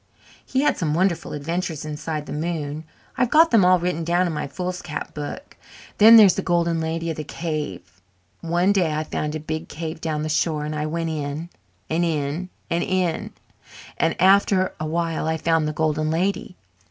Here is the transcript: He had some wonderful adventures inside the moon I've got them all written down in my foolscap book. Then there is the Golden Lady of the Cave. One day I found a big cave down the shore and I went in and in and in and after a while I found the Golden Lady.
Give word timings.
He 0.43 0.61
had 0.61 0.79
some 0.79 0.95
wonderful 0.95 1.31
adventures 1.31 1.85
inside 1.85 2.25
the 2.25 2.33
moon 2.33 2.85
I've 3.19 3.29
got 3.29 3.51
them 3.51 3.63
all 3.63 3.77
written 3.77 4.03
down 4.03 4.25
in 4.25 4.33
my 4.33 4.47
foolscap 4.47 5.13
book. 5.13 5.55
Then 5.99 6.17
there 6.17 6.25
is 6.25 6.33
the 6.33 6.41
Golden 6.41 6.79
Lady 6.81 7.11
of 7.11 7.17
the 7.17 7.23
Cave. 7.23 8.01
One 8.39 8.71
day 8.71 8.93
I 8.95 9.03
found 9.03 9.35
a 9.35 9.39
big 9.39 9.69
cave 9.69 10.01
down 10.01 10.23
the 10.23 10.27
shore 10.29 10.65
and 10.65 10.73
I 10.73 10.87
went 10.87 11.11
in 11.11 11.51
and 11.87 12.03
in 12.03 12.49
and 12.67 12.83
in 12.83 13.31
and 13.95 14.19
after 14.19 14.73
a 14.79 14.87
while 14.87 15.27
I 15.27 15.37
found 15.37 15.67
the 15.67 15.71
Golden 15.71 16.09
Lady. 16.09 16.57